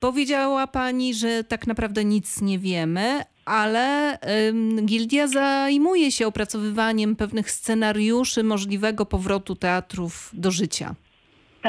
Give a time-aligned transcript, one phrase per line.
[0.00, 7.50] Powiedziała pani, że tak naprawdę nic nie wiemy, ale ym, gildia zajmuje się opracowywaniem pewnych
[7.50, 10.94] scenariuszy możliwego powrotu teatrów do życia.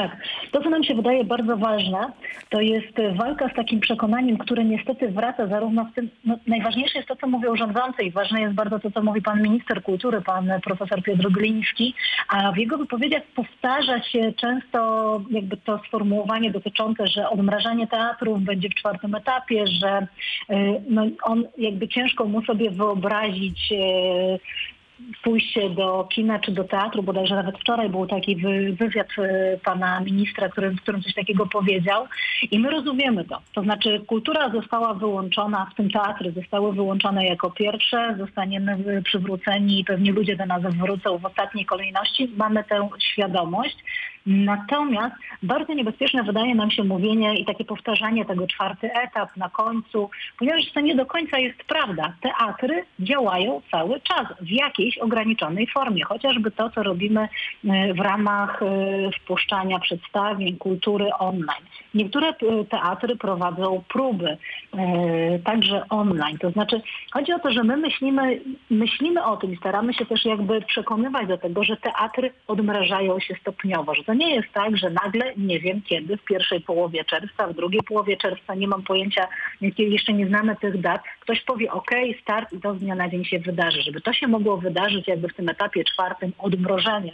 [0.00, 0.16] Tak.
[0.50, 2.12] To, co nam się wydaje bardzo ważne,
[2.48, 7.08] to jest walka z takim przekonaniem, które niestety wraca zarówno w tym, no, najważniejsze jest
[7.08, 10.52] to, co mówią rządzący i ważne jest bardzo to, co mówi pan minister kultury, pan
[10.64, 11.94] profesor Piotr Gliński,
[12.28, 18.68] a w jego wypowiedziach powtarza się często jakby to sformułowanie dotyczące, że odmrażanie teatrów będzie
[18.68, 20.06] w czwartym etapie, że
[20.50, 23.72] y, no, on jakby ciężko mu sobie wyobrazić
[25.22, 30.00] pójście do kina czy do teatru, bodajże nawet wczoraj był taki wy, wywiad y, pana
[30.00, 32.06] ministra, który, w którym coś takiego powiedział
[32.50, 33.40] i my rozumiemy to.
[33.54, 39.84] To znaczy kultura została wyłączona, w tym teatry zostały wyłączone jako pierwsze, zostaniemy przywróceni i
[39.84, 42.30] pewnie ludzie do nas wrócą w ostatniej kolejności.
[42.36, 43.76] Mamy tę świadomość.
[44.26, 50.10] Natomiast bardzo niebezpieczne wydaje nam się mówienie i takie powtarzanie tego czwarty etap na końcu,
[50.38, 52.12] ponieważ to nie do końca jest prawda.
[52.20, 58.62] Teatry działają cały czas w jakiejś ograniczonej formie, chociażby to, co robimy e, w ramach
[58.62, 58.66] e,
[59.20, 61.64] wpuszczania przedstawień, kultury online.
[61.94, 62.34] Niektóre e,
[62.70, 64.36] teatry prowadzą próby,
[65.44, 66.38] także online.
[66.38, 70.24] To znaczy chodzi o to, że my myślimy, myślimy o tym i staramy się też
[70.24, 74.90] jakby przekonywać do tego, że teatry odmrażają się stopniowo, że to nie jest tak, że
[74.90, 79.28] nagle nie wiem kiedy, w pierwszej połowie czerwca, w drugiej połowie czerwca, nie mam pojęcia,
[79.78, 81.90] jeszcze nie znamy tych dat, ktoś powie ok,
[82.22, 83.82] start i to z dnia na dzień się wydarzy.
[83.82, 87.12] Żeby to się mogło wydarzyć jakby w tym etapie czwartym odmrożenia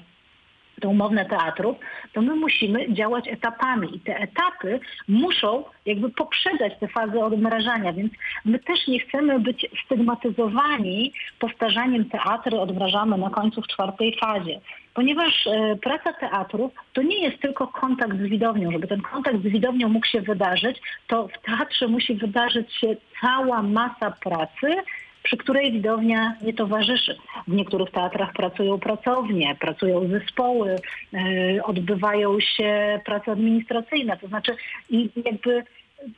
[0.84, 1.76] umowne teatrów,
[2.12, 8.12] to my musimy działać etapami i te etapy muszą jakby poprzedzać te fazy odmrażania, więc
[8.44, 14.60] my też nie chcemy być stygmatyzowani powtarzaniem teatry odmrażamy na końcu w czwartej fazie.
[14.94, 18.72] Ponieważ e, praca teatrów to nie jest tylko kontakt z widownią.
[18.72, 23.62] Żeby ten kontakt z widownią mógł się wydarzyć, to w teatrze musi wydarzyć się cała
[23.62, 24.76] masa pracy,
[25.26, 27.16] przy której widownia nie towarzyszy.
[27.48, 30.76] W niektórych teatrach pracują pracownie, pracują zespoły,
[31.12, 34.16] yy, odbywają się prace administracyjne.
[34.16, 34.56] To znaczy
[34.90, 35.64] i jakby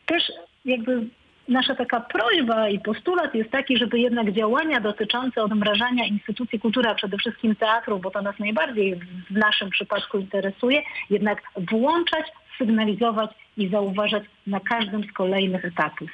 [0.07, 0.33] też
[0.65, 1.07] jakby
[1.49, 6.95] nasza taka prośba i postulat jest taki, żeby jednak działania dotyczące odmrażania instytucji kultury, a
[6.95, 12.27] przede wszystkim teatru, bo to nas najbardziej w naszym przypadku interesuje, jednak włączać,
[12.59, 16.11] sygnalizować i zauważać na każdym z kolejnych etapów.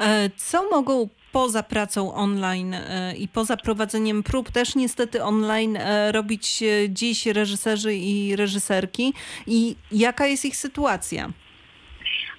[0.00, 6.12] E, co mogą poza pracą online e, i poza prowadzeniem prób, też niestety online e,
[6.12, 9.14] robić dziś reżyserzy i reżyserki
[9.46, 11.32] i jaka jest ich sytuacja?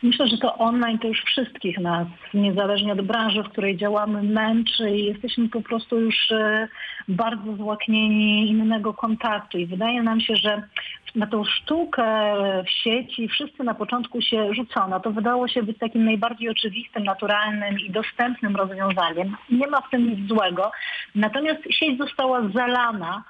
[0.04, 4.90] Myślę, że to online to już wszystkich nas, niezależnie od branży, w której działamy, męczy
[4.90, 6.68] i jesteśmy po prostu już e,
[7.08, 9.58] bardzo złaknieni innego kontaktu.
[9.58, 10.64] I wydaje nam się, że
[11.16, 12.06] na tą sztukę
[12.66, 15.00] w sieci wszyscy na początku się rzucono.
[15.00, 19.36] To wydało się być takim najbardziej oczywistym, naturalnym i dostępnym rozwiązaniem.
[19.50, 20.72] Nie ma w tym nic złego.
[21.16, 23.24] Natomiast sieć została zalana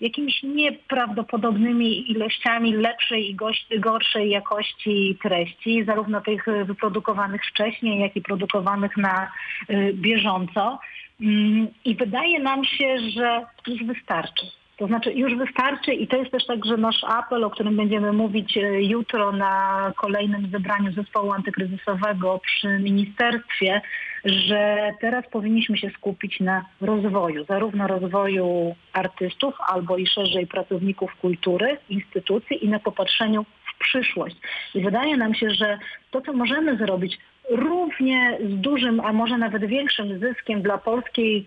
[0.00, 3.36] jakimiś nieprawdopodobnymi ilościami lepszej i
[3.80, 9.32] gorszej jakości treści, zarówno tych wyprodukowanych wcześniej, jak i produkowanych na
[9.70, 10.78] y, bieżąco.
[11.20, 14.59] Mm, I wydaje nam się, że już wystarczy.
[14.80, 18.56] To znaczy już wystarczy i to jest też także nasz apel, o którym będziemy mówić
[18.56, 23.80] e, jutro na kolejnym zebraniu zespołu antykryzysowego przy ministerstwie,
[24.24, 31.78] że teraz powinniśmy się skupić na rozwoju, zarówno rozwoju artystów, albo i szerzej pracowników kultury,
[31.88, 34.36] instytucji i na popatrzeniu w przyszłość.
[34.74, 35.78] I wydaje nam się, że
[36.10, 37.18] to, co możemy zrobić
[37.50, 41.46] równie z dużym, a może nawet większym zyskiem dla polskiej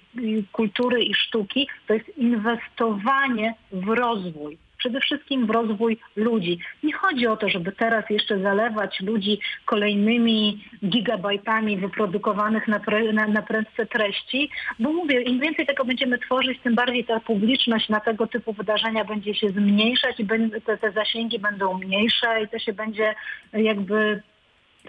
[0.51, 4.57] kultury i sztuki, to jest inwestowanie w rozwój.
[4.77, 6.59] Przede wszystkim w rozwój ludzi.
[6.83, 13.27] Nie chodzi o to, żeby teraz jeszcze zalewać ludzi kolejnymi gigabajtami wyprodukowanych na, pre, na,
[13.27, 14.49] na prędce treści,
[14.79, 19.05] bo mówię, im więcej tego będziemy tworzyć, tym bardziej ta publiczność na tego typu wydarzenia
[19.05, 20.27] będzie się zmniejszać i
[20.65, 23.15] te, te zasięgi będą mniejsze i to się będzie
[23.53, 24.21] jakby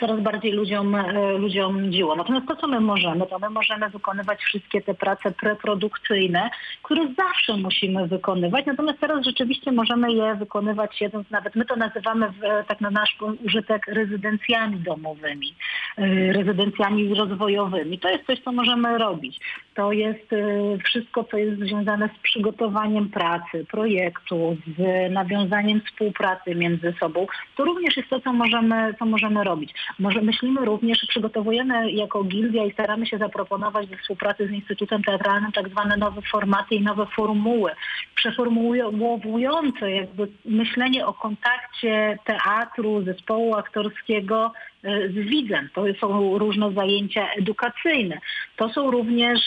[0.00, 2.16] coraz bardziej ludziom, e, ludziom dziło.
[2.16, 6.50] Natomiast to, co my możemy, to my możemy wykonywać wszystkie te prace preprodukcyjne,
[6.82, 12.28] które zawsze musimy wykonywać, natomiast teraz rzeczywiście możemy je wykonywać jedząc, nawet my to nazywamy
[12.30, 15.54] w, tak na nasz użytek rezydencjami domowymi,
[15.98, 17.98] e, rezydencjami rozwojowymi.
[17.98, 19.40] To jest coś, co możemy robić.
[19.74, 26.94] To jest e, wszystko, co jest związane z przygotowaniem pracy, projektu, z nawiązaniem współpracy między
[27.00, 27.26] sobą.
[27.56, 29.74] To również jest to, co możemy, co możemy robić.
[29.98, 35.52] Może myślimy również, przygotowujemy jako gildia i staramy się zaproponować do współpracy z Instytutem Teatralnym
[35.52, 37.70] tak zwane nowe formaty i nowe formuły,
[38.14, 44.52] przeformułujące jakby myślenie o kontakcie teatru, zespołu aktorskiego
[44.84, 48.18] z widzem, to są różne zajęcia edukacyjne,
[48.56, 49.40] to są również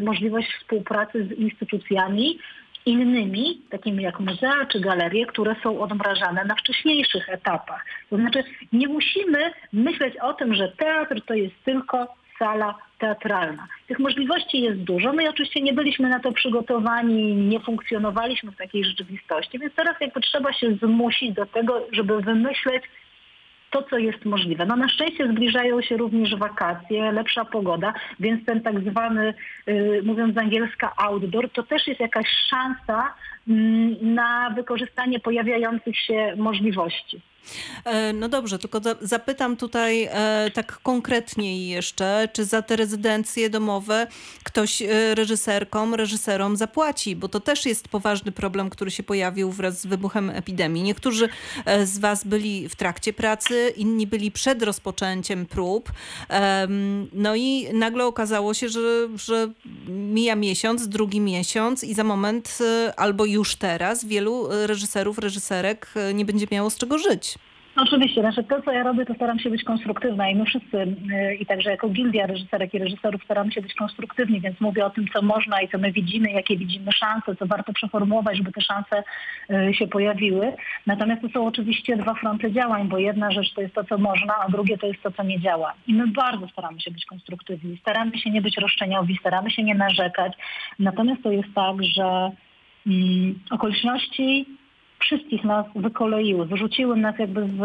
[0.00, 2.38] możliwość współpracy z instytucjami,
[2.86, 7.84] innymi, takimi jak muzea czy galerie, które są odmrażane na wcześniejszych etapach.
[8.10, 13.66] To znaczy nie musimy myśleć o tym, że teatr to jest tylko sala teatralna.
[13.86, 15.12] Tych możliwości jest dużo.
[15.12, 20.20] My oczywiście nie byliśmy na to przygotowani, nie funkcjonowaliśmy w takiej rzeczywistości, więc teraz jakby
[20.20, 22.82] trzeba się zmusić do tego, żeby wymyśleć
[23.70, 24.66] to, co jest możliwe.
[24.66, 29.34] No na szczęście zbliżają się również wakacje, lepsza pogoda, więc ten tak zwany,
[29.66, 33.14] yy, mówiąc angielska, outdoor, to też jest jakaś szansa
[33.46, 33.54] yy,
[34.02, 37.20] na wykorzystanie pojawiających się możliwości.
[37.84, 44.06] E, no dobrze, tylko zapytam tutaj e, tak konkretniej jeszcze, czy za te rezydencje domowe
[44.42, 49.80] ktoś e, reżyserkom, reżyserom zapłaci, bo to też jest poważny problem, który się pojawił wraz
[49.80, 50.82] z wybuchem epidemii.
[50.82, 51.28] Niektórzy
[51.84, 55.92] z Was byli w trakcie pracy, inni byli przed rozpoczęciem prób.
[57.12, 59.52] No i nagle okazało się, że, że
[59.88, 62.58] mija miesiąc, drugi miesiąc i za moment
[62.96, 67.37] albo już teraz wielu reżyserów, reżyserek nie będzie miało z czego żyć.
[67.78, 70.76] No oczywiście, znaczy to co ja robię, to staram się być konstruktywna i my wszyscy
[70.76, 74.90] y, i także jako gildia reżyserek i reżyserów staramy się być konstruktywni, więc mówię o
[74.90, 78.60] tym, co można i co my widzimy, jakie widzimy szanse, co warto przeformułować, żeby te
[78.60, 79.02] szanse
[79.50, 80.52] y, się pojawiły.
[80.86, 84.34] Natomiast to są oczywiście dwa fronty działań, bo jedna rzecz to jest to, co można,
[84.36, 85.74] a drugie to jest to, co nie działa.
[85.86, 89.74] I my bardzo staramy się być konstruktywni, staramy się nie być roszczeniowi, staramy się nie
[89.74, 90.32] narzekać.
[90.78, 92.30] Natomiast to jest tak, że
[92.86, 94.57] mm, okoliczności
[94.98, 97.56] wszystkich nas wykoleiły, wyrzuciły nas jakby z,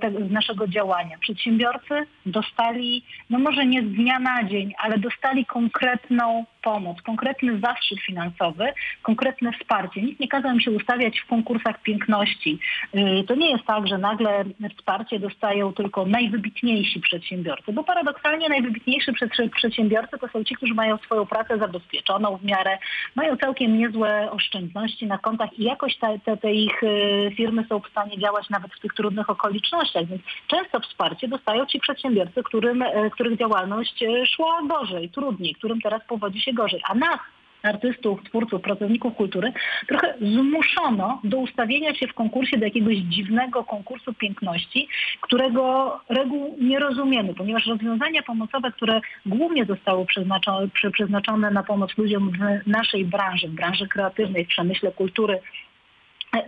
[0.00, 1.18] te, z, naszego działania.
[1.18, 1.94] Przedsiębiorcy
[2.26, 8.72] dostali, no może nie z dnia na dzień, ale dostali konkretną pomoc, konkretny zastrzyk finansowy,
[9.02, 10.02] konkretne wsparcie.
[10.02, 12.58] Nikt nie kazał im się ustawiać w konkursach piękności.
[12.94, 14.44] Y, to nie jest tak, że nagle
[14.76, 19.12] wsparcie dostają tylko najwybitniejsi przedsiębiorcy, bo paradoksalnie najwybitniejsi
[19.54, 22.78] przedsiębiorcy to są ci, którzy mają swoją pracę zabezpieczoną w miarę,
[23.14, 27.80] mają całkiem niezłe oszczędności na kontach i jakoś te, te, te ich y, firmy są
[27.80, 32.82] w stanie działać nawet w tych trudnych okolicznościach, więc często wsparcie dostają ci przedsiębiorcy, którym,
[32.82, 36.80] y, których działalność szła gorzej, trudniej, którym teraz powodzi się gorzej.
[36.88, 37.18] A nas,
[37.62, 39.52] artystów, twórców, pracowników kultury,
[39.88, 44.88] trochę zmuszono do ustawienia się w konkursie do jakiegoś dziwnego konkursu piękności,
[45.20, 52.30] którego reguł nie rozumiemy, ponieważ rozwiązania pomocowe, które głównie zostały przeznaczone, przeznaczone na pomoc ludziom
[52.30, 55.40] w naszej branży, w branży kreatywnej, w przemyśle kultury,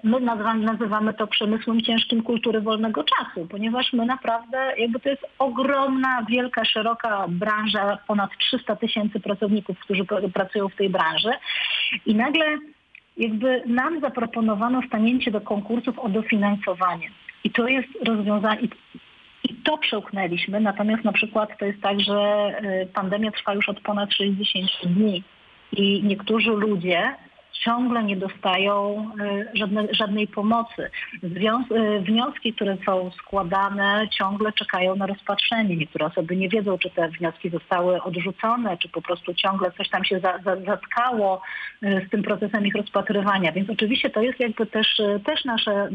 [0.02, 6.26] My nazywamy, to przemysłem ciężkim kultury wolnego czasu, ponieważ my naprawdę, jakby to jest ogromna,
[6.28, 10.04] wielka, szeroka branża, ponad 300 tysięcy pracowników, którzy
[10.34, 11.30] pracują w tej branży.
[12.06, 12.58] I nagle
[13.16, 17.10] jakby nam zaproponowano stanięcie do konkursów o dofinansowanie.
[17.44, 18.68] I to jest rozwiązanie,
[19.44, 22.48] i to przełknęliśmy, natomiast na przykład to jest tak, że
[22.82, 25.22] y, pandemia trwa już od ponad 60 dni.
[25.72, 27.14] I niektórzy ludzie
[27.64, 30.90] ciągle nie dostają y, żadne, żadnej pomocy.
[31.24, 35.76] Y, wnioski, które są składane, ciągle czekają na rozpatrzenie.
[35.76, 40.04] Niektóre osoby nie wiedzą, czy te wnioski zostały odrzucone, czy po prostu ciągle coś tam
[40.04, 41.42] się za, za, zatkało
[41.82, 43.52] y, z tym procesem ich rozpatrywania.
[43.52, 45.88] Więc oczywiście to jest jakby też, też nasze,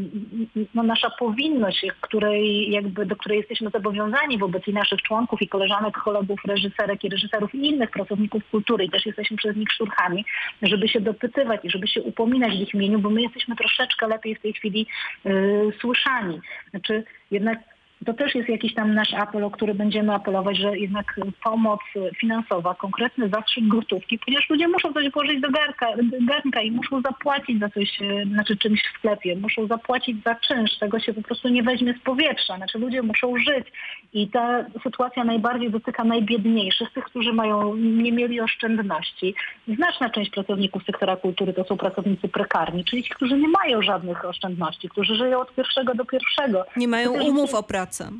[0.74, 5.98] no nasza powinność, której jakby, do której jesteśmy zobowiązani wobec i naszych członków i koleżanek,
[5.98, 10.24] kolegów, reżyserek i reżyserów i innych pracowników kultury i też jesteśmy przez nich szurchami,
[10.62, 14.34] żeby się dopytywać i żeby się upominać w ich imieniu, bo my jesteśmy troszeczkę lepiej
[14.34, 14.86] w tej chwili
[15.24, 16.40] yy, słyszani.
[16.70, 17.58] Znaczy jednak
[18.06, 21.80] to też jest jakiś tam nasz apel, o który będziemy apelować, że jednak pomoc
[22.16, 25.86] finansowa, konkretny zastrzyk gotówki, ponieważ ludzie muszą coś włożyć do garka,
[26.20, 30.78] garnka i muszą zapłacić za coś, e, znaczy czymś w sklepie, muszą zapłacić za czynsz,
[30.78, 33.66] tego się po prostu nie weźmie z powietrza, znaczy ludzie muszą żyć
[34.12, 39.34] i ta sytuacja najbardziej dotyka najbiedniejszych, tych, którzy mają, nie mieli oszczędności.
[39.76, 44.24] Znaczna część pracowników sektora kultury to są pracownicy prekarni, czyli ci, którzy nie mają żadnych
[44.24, 46.64] oszczędności, którzy żyją od pierwszego do pierwszego.
[46.76, 48.10] Nie mają umów o pracę pracę.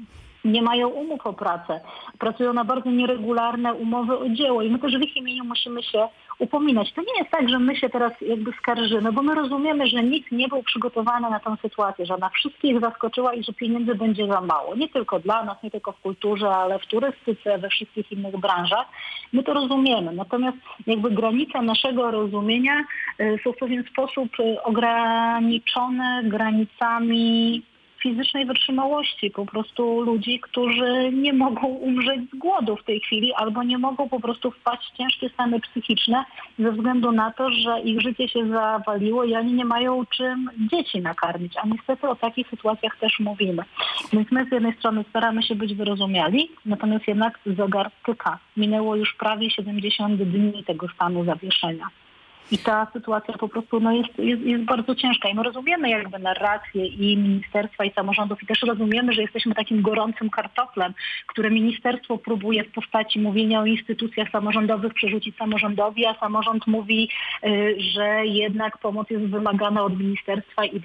[0.45, 1.81] Nie mają umów o pracę.
[2.19, 6.09] Pracują na bardzo nieregularne umowy o dzieło i my też w ich imieniu musimy się
[6.39, 6.93] upominać.
[6.93, 10.33] To nie jest tak, że my się teraz jakby skarżymy, bo my rozumiemy, że nikt
[10.33, 14.41] nie był przygotowany na tę sytuację, że ona wszystkich zaskoczyła i że pieniędzy będzie za
[14.41, 14.77] mało.
[14.77, 18.87] Nie tylko dla nas, nie tylko w kulturze, ale w turystyce, we wszystkich innych branżach.
[19.33, 20.13] My to rozumiemy.
[20.13, 22.85] Natomiast jakby granica naszego rozumienia
[23.21, 27.63] y, są w pewien sposób y, ograniczone granicami
[28.03, 33.63] fizycznej wytrzymałości po prostu ludzi, którzy nie mogą umrzeć z głodu w tej chwili albo
[33.63, 36.25] nie mogą po prostu wpaść w ciężkie stany psychiczne
[36.59, 41.01] ze względu na to, że ich życie się zawaliło i oni nie mają czym dzieci
[41.01, 41.53] nakarmić.
[41.63, 43.63] A niestety o takich sytuacjach też mówimy.
[44.13, 48.39] Więc my z jednej strony staramy się być wyrozumiali, natomiast jednak zegar tyka.
[48.57, 51.89] Minęło już prawie 70 dni tego stanu zawieszenia.
[52.51, 55.29] I ta sytuacja po prostu no, jest, jest, jest bardzo ciężka.
[55.29, 59.83] I my rozumiemy jakby narrację i ministerstwa i samorządów i też rozumiemy, że jesteśmy takim
[59.83, 60.95] gorącym kartoflem,
[61.27, 67.09] które ministerstwo próbuje w postaci mówienia o instytucjach samorządowych przerzucić samorządowi, a samorząd mówi,
[67.45, 70.81] y, że jednak pomoc jest wymagana od ministerstwa i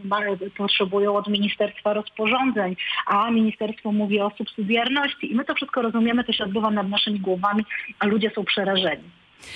[0.57, 5.31] potrzebują od ministerstwa rozporządzeń, a ministerstwo mówi o subsydiarności.
[5.31, 7.63] I my to wszystko rozumiemy, to się odbywa nad naszymi głowami,
[7.99, 9.03] a ludzie są przerażeni.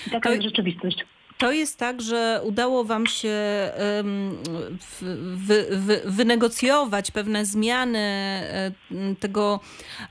[0.08, 0.36] I taka to...
[0.36, 1.06] jest rzeczywistość.
[1.40, 3.38] To jest tak, że udało Wam się
[5.36, 8.72] wy, wy, wynegocjować pewne zmiany e,
[9.20, 9.60] tego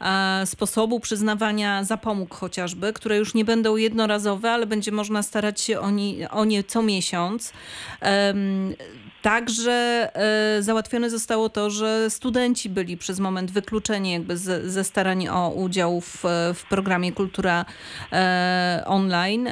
[0.00, 5.80] e, sposobu przyznawania zapomóg chociażby, które już nie będą jednorazowe, ale będzie można starać się
[5.80, 7.52] o nie, o nie co miesiąc.
[9.22, 15.28] Także e, załatwione zostało to, że studenci byli przez moment wykluczeni jakby z, ze starań
[15.28, 17.64] o udział w, w programie Kultura
[18.86, 19.48] Online.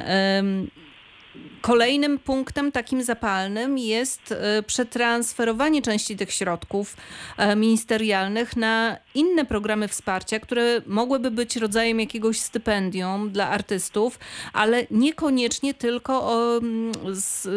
[1.60, 6.96] Kolejnym punktem takim zapalnym jest e, przetransferowanie części tych środków
[7.36, 14.18] e, ministerialnych na inne programy wsparcia, które mogłyby być rodzajem jakiegoś stypendium dla artystów,
[14.52, 16.42] ale niekoniecznie tylko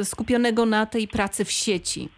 [0.03, 2.09] skupionego na tej pracy w sieci.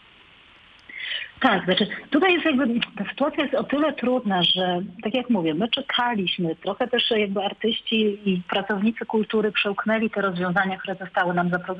[1.42, 5.54] Tak, znaczy tutaj jest jakby, ta sytuacja jest o tyle trudna, że tak jak mówię,
[5.54, 11.50] my czekaliśmy, trochę też jakby artyści i pracownicy kultury przełknęli te rozwiązania, które zostały nam
[11.50, 11.76] zapro,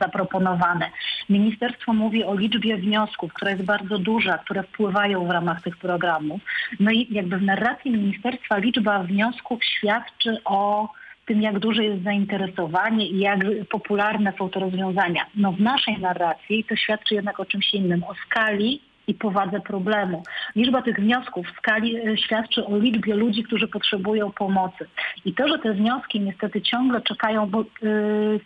[0.00, 0.90] zaproponowane.
[1.28, 6.40] Ministerstwo mówi o liczbie wniosków, która jest bardzo duża, które wpływają w ramach tych programów.
[6.80, 10.88] No i jakby w narracji ministerstwa liczba wniosków świadczy o
[11.26, 13.40] tym, jak duże jest zainteresowanie i jak
[13.70, 15.26] popularne są te rozwiązania.
[15.34, 18.80] No w naszej narracji to świadczy jednak o czymś innym, o skali
[19.12, 20.22] i powadze problemu.
[20.56, 24.86] Liczba tych wniosków w skali e, świadczy o liczbie ludzi, którzy potrzebują pomocy.
[25.24, 27.66] I to, że te wnioski niestety ciągle czekają, bo y,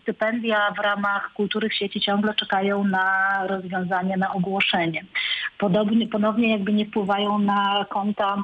[0.02, 3.06] stypendia w ramach kultury w sieci ciągle czekają na
[3.46, 5.04] rozwiązanie, na ogłoszenie.
[5.58, 8.36] Podobnie, ponownie jakby nie wpływają na konta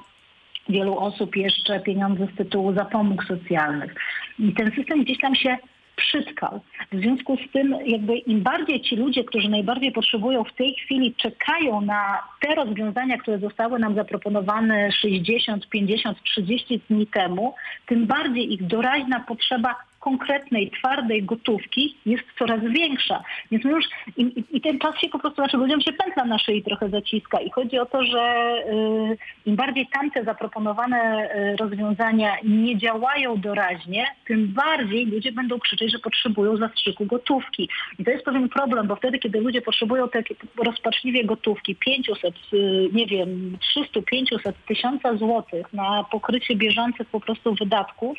[0.69, 3.95] wielu osób jeszcze pieniądze z tytułu zapomóg socjalnych.
[4.39, 5.57] I ten system gdzieś tam się
[5.97, 6.61] przytkał.
[6.93, 11.15] W związku z tym jakby im bardziej ci ludzie, którzy najbardziej potrzebują w tej chwili
[11.15, 17.55] czekają na te rozwiązania, które zostały nam zaproponowane 60, 50, 30 dni temu,
[17.87, 23.23] tym bardziej ich doraźna potrzeba konkretnej, twardej gotówki jest coraz większa.
[23.51, 23.85] Więc my już
[24.17, 27.41] i, i, ten czas się po prostu, znaczy ludziom się pętla na szyi trochę zaciska
[27.41, 34.07] i chodzi o to, że y, im bardziej tamte zaproponowane y, rozwiązania nie działają doraźnie,
[34.27, 37.69] tym bardziej ludzie będą krzyczeć, że potrzebują zastrzyku gotówki.
[37.99, 42.89] I to jest pewien problem, bo wtedy, kiedy ludzie potrzebują takie rozpaczliwie gotówki 500, y,
[42.93, 48.19] nie wiem, 300, 500, 1000 złotych na pokrycie bieżących po prostu wydatków,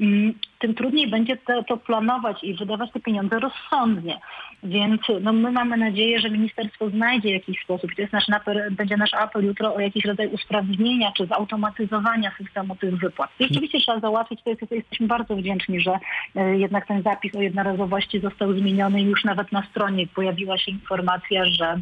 [0.00, 4.20] mm, tym trudniej będzie to, to, planować i wydawać te pieniądze rozsądnie.
[4.62, 8.96] Więc no, my mamy nadzieję, że ministerstwo znajdzie jakiś sposób to jest nasz apel, będzie
[8.96, 13.30] nasz apel jutro o jakiś rodzaj usprawnienia czy zautomatyzowania systemu tych wypłat.
[13.40, 15.98] Rzeczywiście trzeba załatwić, to, jest, jesteśmy bardzo wdzięczni, że
[16.36, 20.70] e, jednak ten zapis o jednorazowości został zmieniony i już nawet na stronie pojawiła się
[20.70, 21.80] informacja, że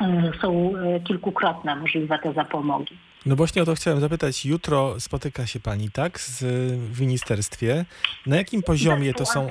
[0.00, 3.07] e, są e, kilkukrotne możliwe te zapomogi.
[3.26, 4.46] No właśnie o to chciałem zapytać.
[4.46, 6.42] Jutro spotyka się pani, tak, z,
[6.92, 7.84] w ministerstwie.
[8.26, 9.50] Na jakim poziomie to są...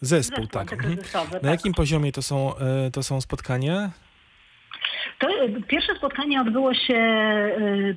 [0.00, 0.72] Zespół, tak.
[0.72, 0.96] Mhm.
[1.32, 1.42] Na tak.
[1.42, 3.90] jakim poziomie to są, e, to są spotkania?
[5.18, 7.50] To e, pierwsze spotkanie odbyło się e,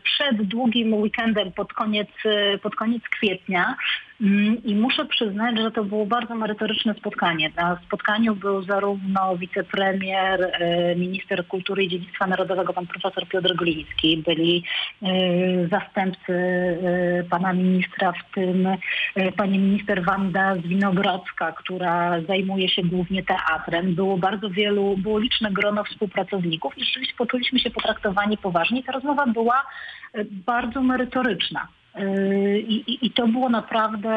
[0.03, 2.09] przed długim weekendem pod koniec,
[2.63, 3.75] pod koniec kwietnia.
[4.21, 7.51] Mm, I muszę przyznać, że to było bardzo merytoryczne spotkanie.
[7.55, 14.23] Na spotkaniu był zarówno wicepremier, e, minister kultury i dziedzictwa narodowego, pan profesor Piotr Gliński,
[14.25, 14.63] byli
[15.01, 15.07] e,
[15.67, 18.67] zastępcy e, pana ministra, w tym
[19.37, 23.95] pani minister Wanda Zwinogrodzka, która zajmuje się głównie teatrem.
[23.95, 28.83] Było bardzo wielu, było liczne grono współpracowników i rzeczywiście poczuliśmy się potraktowani poważnie.
[28.83, 29.65] Ta rozmowa była
[30.45, 31.67] bardzo merytoryczna.
[31.99, 34.09] Yy, I, to było naprawdę,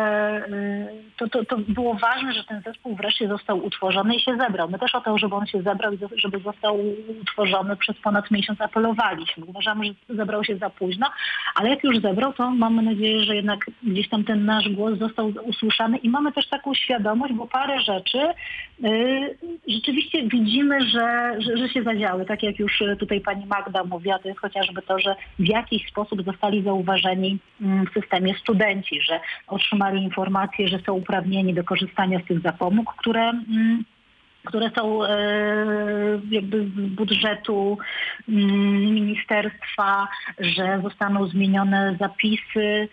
[0.49, 4.69] yy, to, to, to było ważne, że ten zespół wreszcie został utworzony i się zebrał.
[4.69, 6.79] My też o to, żeby on się zebrał i żeby został
[7.21, 9.45] utworzony przez ponad miesiąc apelowaliśmy.
[9.45, 11.07] Uważamy, że zebrał się za późno,
[11.55, 15.33] ale jak już zebrał, to mamy nadzieję, że jednak gdzieś tam ten nasz głos został
[15.45, 18.19] usłyszany i mamy też taką świadomość, bo parę rzeczy
[18.81, 19.37] yy,
[19.69, 22.25] rzeczywiście widzimy, że, że, że się zadziały.
[22.25, 26.25] Tak jak już tutaj pani Magda mówiła, to jest chociażby to, że w jakiś sposób
[26.25, 32.41] zostali zauważeni mm, systemie studenci, że otrzymali informację, że są uprawnieni do korzystania z tych
[32.41, 33.85] zapomóg, które mm,
[34.45, 35.17] które są e,
[36.31, 37.79] jakby z budżetu
[38.29, 42.89] mm, ministerstwa, że zostaną zmienione zapisy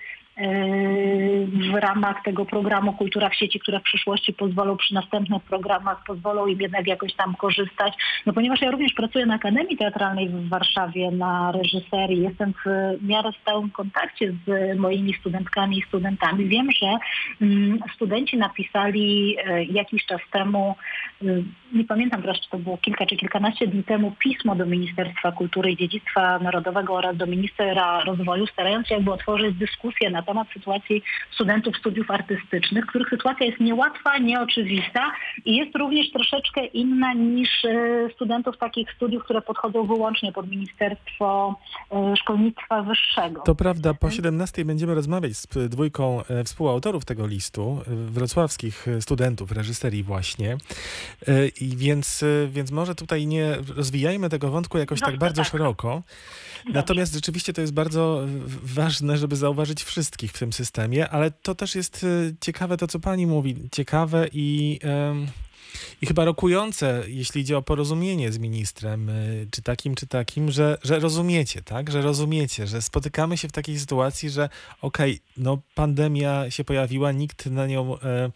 [1.71, 6.47] w ramach tego programu Kultura w sieci, które w przyszłości pozwolą przy następnych programach, pozwolą
[6.47, 7.93] im jednak jakoś tam korzystać.
[8.25, 12.67] No ponieważ ja również pracuję na Akademii Teatralnej w Warszawie na reżyserii, jestem w
[13.01, 16.45] miarę stałym kontakcie z moimi studentkami i studentami.
[16.45, 16.97] Wiem, że
[17.41, 20.75] mm, studenci napisali e, jakiś czas temu,
[21.23, 21.43] y,
[21.73, 25.71] nie pamiętam teraz, czy to było kilka czy kilkanaście dni temu, pismo do Ministerstwa Kultury
[25.71, 31.03] i Dziedzictwa Narodowego oraz do Ministra Rozwoju, starając się jakby otworzyć dyskusję na temat sytuacji
[31.33, 35.11] studentów studiów artystycznych, których sytuacja jest niełatwa, nieoczywista
[35.45, 41.55] i jest również troszeczkę inna niż e, studentów takich studiów, które podchodzą wyłącznie pod Ministerstwo
[41.91, 43.41] e, Szkolnictwa Wyższego.
[43.41, 50.03] To prawda, po 17 będziemy rozmawiać z dwójką e, współautorów tego listu, wrocławskich studentów reżyserii
[50.03, 50.57] właśnie.
[51.61, 55.51] I więc, więc może tutaj nie rozwijajmy tego wątku jakoś tak bardzo tak.
[55.51, 56.03] szeroko.
[56.73, 58.21] Natomiast rzeczywiście to jest bardzo
[58.63, 59.83] ważne, żeby zauważyć
[60.19, 63.55] wszystkich w tym systemie, ale to też jest e, ciekawe to, co pani mówi.
[63.71, 64.79] Ciekawe i.
[66.01, 69.13] I chyba rokujące, jeśli idzie o porozumienie z ministrem, e,
[69.51, 71.91] czy takim, czy takim, że, że rozumiecie, tak?
[71.91, 74.49] Że rozumiecie, że spotykamy się w takiej sytuacji, że
[74.81, 78.31] okej, okay, no pandemia się pojawiła, nikt na nią, e,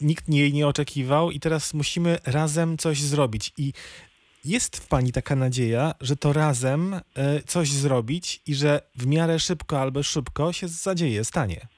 [0.00, 3.52] nikt jej nie oczekiwał i teraz musimy razem coś zrobić.
[3.58, 3.72] I
[4.46, 7.00] jest w Pani taka nadzieja, że to razem e,
[7.46, 11.68] coś zrobić i że w miarę szybko albo szybko się zadzieje, stanie?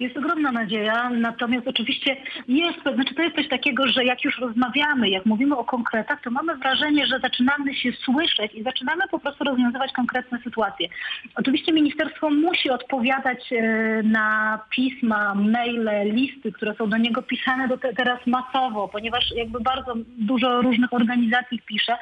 [0.00, 2.16] Jest ogromna nadzieja, natomiast oczywiście
[2.48, 6.30] jest, znaczy to jest coś takiego, że jak już rozmawiamy, jak mówimy o konkretach, to
[6.30, 10.88] mamy wrażenie, że zaczynamy się słyszeć i zaczynamy po prostu rozwiązywać konkretne sytuacje.
[11.34, 13.62] Oczywiście ministerstwo musi odpowiadać e,
[14.02, 19.60] na pisma, maile, listy, które są do niego pisane do te, teraz masowo, ponieważ jakby
[19.60, 21.96] bardzo dużo różnych organizacji pisze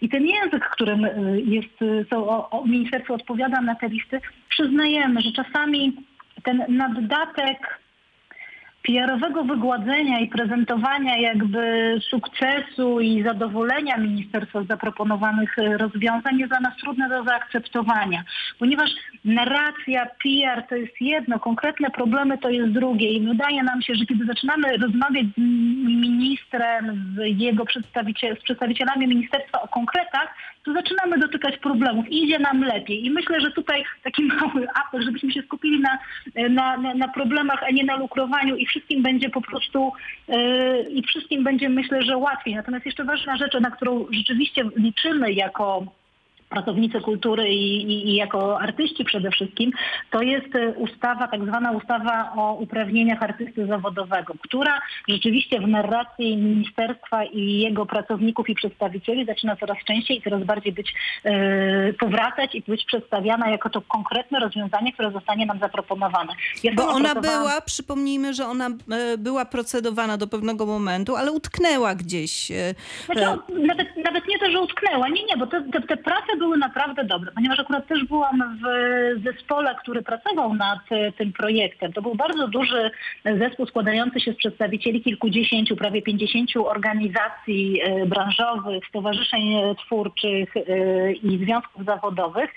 [0.00, 5.32] i ten język, którym e, jest, są, o, ministerstwo odpowiada na te listy, przyznajemy, że
[5.32, 6.07] czasami
[6.42, 7.78] ten naddatek
[8.82, 16.60] PR-owego wygładzenia i prezentowania jakby sukcesu i zadowolenia ministerstwa z zaproponowanych e, rozwiązań jest dla
[16.60, 18.24] nas trudne do zaakceptowania,
[18.58, 18.90] ponieważ
[19.24, 24.06] narracja, PR to jest jedno, konkretne problemy to jest drugie i wydaje nam się, że
[24.06, 27.64] kiedy zaczynamy rozmawiać z ministrem, z jego
[28.38, 30.34] z przedstawicielami ministerstwa o konkretach,
[30.68, 33.06] to zaczynamy dotykać problemów idzie nam lepiej.
[33.06, 35.98] I myślę, że tutaj taki mały apel, żebyśmy się skupili na,
[36.48, 39.92] na, na, na problemach, a nie na lukrowaniu i wszystkim będzie po prostu
[40.28, 40.36] yy,
[40.90, 42.54] i wszystkim będzie myślę, że łatwiej.
[42.54, 45.86] Natomiast jeszcze ważna rzecz, na którą rzeczywiście liczymy jako
[46.48, 49.72] pracownicy kultury i, i, i, jako artyści przede wszystkim,
[50.10, 56.36] to jest e, ustawa, tak zwana ustawa o uprawnieniach artysty zawodowego, która rzeczywiście w narracji
[56.36, 62.54] ministerstwa i jego pracowników i przedstawicieli zaczyna coraz częściej i coraz bardziej być e, powracać
[62.54, 66.32] i być przedstawiana jako to konkretne rozwiązanie, które zostanie nam zaproponowane.
[66.64, 71.94] Ja Bo ona była, przypomnijmy, że ona e, była procedowana do pewnego momentu, ale utknęła
[71.94, 72.52] gdzieś.
[73.04, 76.58] Znaczy, nawet, nawet nie to, że utknęła, nie, nie, bo te, te, te prace były
[76.58, 78.66] naprawdę dobre, ponieważ akurat też byłam w
[79.24, 81.92] zespole, który pracował nad e, tym projektem.
[81.92, 82.90] To był bardzo duży
[83.24, 89.54] zespół składający się z przedstawicieli kilkudziesięciu, prawie pięćdziesięciu organizacji e, branżowych, stowarzyszeń
[89.86, 92.50] twórczych e, i związków zawodowych.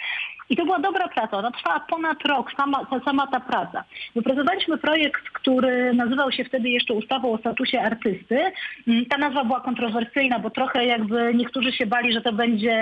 [0.51, 1.37] I to była dobra praca.
[1.37, 3.83] Ona trwała ponad rok, sama, sama ta praca.
[4.15, 8.39] Wypracowaliśmy projekt, który nazywał się wtedy jeszcze ustawą o statusie artysty.
[8.87, 12.75] Mm, ta nazwa była kontrowersyjna, bo trochę jakby niektórzy się bali, że to będzie,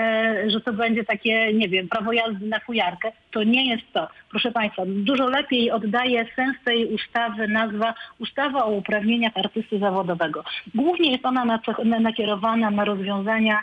[0.46, 3.12] że to będzie takie, nie wiem, prawo jazdy na fujarkę.
[3.30, 4.08] To nie jest to.
[4.30, 10.44] Proszę Państwa, dużo lepiej oddaje sens tej ustawy nazwa Ustawa o uprawnieniach artysty zawodowego.
[10.74, 11.60] Głównie jest ona
[12.00, 13.58] nakierowana na rozwiązania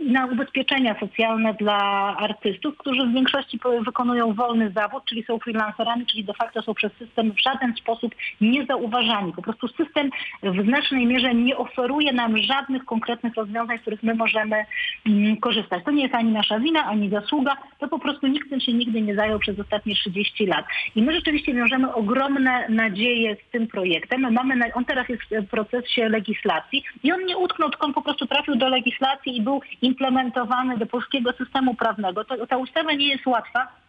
[0.00, 1.76] na ubezpieczenia socjalne dla
[2.18, 6.92] artystów, którzy w większości wykonują wolny zawód, czyli są freelancerami, czyli de facto są przez
[6.92, 9.32] system w żaden sposób niezauważani.
[9.32, 10.10] Po prostu system
[10.42, 14.64] w znacznej mierze nie oferuje nam żadnych konkretnych rozwiązań, z których my możemy
[15.06, 15.84] mm, korzystać.
[15.84, 19.02] To nie jest ani nasza wina, ani zasługa, to po prostu nikt tym się nigdy
[19.02, 20.64] nie zajął przez ostatnie 30 lat.
[20.96, 24.20] I my rzeczywiście wiążemy ogromne nadzieje z tym projektem.
[24.32, 28.26] Mamy on teraz jest w procesie legislacji i on nie utknął, tylko on po prostu
[28.26, 32.24] trafił do legislacji i był implementowany do polskiego systemu prawnego.
[32.24, 33.80] To, ta ustawa nie jest łatwa.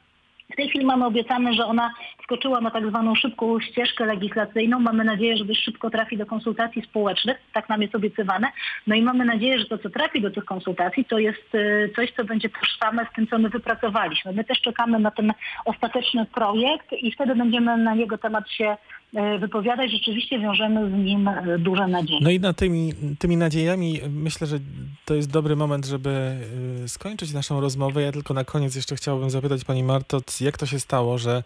[0.51, 4.79] W tej chwili mamy obiecane, że ona wskoczyła na tak zwaną szybką ścieżkę legislacyjną.
[4.79, 8.47] Mamy nadzieję, że szybko trafi do konsultacji społecznych, tak nam jest obiecywane.
[8.87, 12.11] No i mamy nadzieję, że to, co trafi do tych konsultacji, to jest y, coś,
[12.11, 14.33] co będzie tożsame z tym, co my wypracowaliśmy.
[14.33, 15.33] My też czekamy na ten
[15.65, 18.77] ostateczny projekt i wtedy będziemy na jego temat się
[19.39, 19.91] wypowiadać.
[19.91, 22.19] Rzeczywiście wiążemy z nim y, duże nadzieje.
[22.23, 24.59] No i na tymi, tymi nadziejami myślę, że
[25.05, 26.37] to jest dobry moment, żeby
[26.87, 28.01] skończyć naszą rozmowę.
[28.01, 31.43] Ja tylko na koniec jeszcze chciałbym zapytać Pani Marto, jak to się stało, że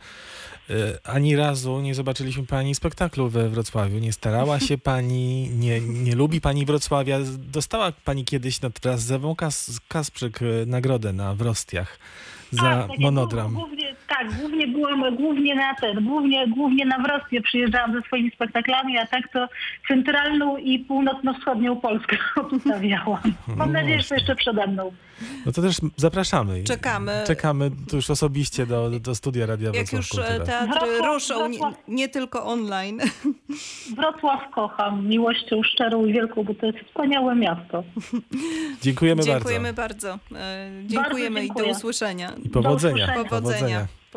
[1.03, 3.99] ani razu nie zobaczyliśmy Pani spektaklu we Wrocławiu.
[3.99, 7.19] Nie starała się Pani, nie, nie lubi Pani Wrocławia.
[7.37, 11.99] Dostała Pani kiedyś no, wraz z Ewą Kas, Kasprzyk nagrodę na Wrostiach
[12.51, 13.53] za Tak, tak, ja monodram.
[13.53, 13.84] Głównie,
[14.17, 19.05] tak, głównie byłam głównie na ten, głównie, głównie na Wrocław przyjeżdżałam ze swoimi spektaklami, a
[19.07, 19.47] tak to
[19.87, 22.17] centralną i północno-wschodnią Polskę
[22.53, 23.21] obstawiałam.
[23.47, 24.91] No Mam nadzieję, że to jeszcze przede mną.
[25.45, 26.63] No to też zapraszamy.
[26.63, 27.23] Czekamy.
[27.27, 30.45] Czekamy tu już osobiście do, do studia Radia Jak Wrocław już e, Kultura.
[30.45, 32.99] teatry Wrocław- ruszą, nie, Wrocław- nie tylko online.
[33.97, 37.83] Wrocław kocham miłością szczerą i wielką, bo to jest wspaniałe miasto.
[38.81, 40.07] Dziękujemy, Dziękujemy bardzo.
[40.07, 40.39] bardzo.
[40.45, 42.31] E, Dziękujemy i do usłyszenia.
[42.43, 43.05] I powodzenia.
[43.05, 43.29] usłyszenia.
[43.29, 43.87] Powodzenia.